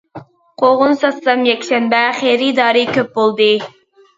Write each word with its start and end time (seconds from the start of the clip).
قوغۇن 0.61 0.95
ساتسام 1.01 1.45
يەكشەنبە، 1.49 2.01
خېرىدارى 2.23 2.85
كۆپ 2.97 3.13
بولدى. 3.21 3.55